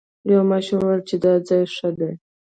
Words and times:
یو 0.33 0.41
ماشوم 0.51 0.79
وویل 0.81 1.01
چې 1.09 1.15
دا 1.23 1.33
ځای 1.47 1.63
ښه 1.75 1.89
دی. 1.99 2.13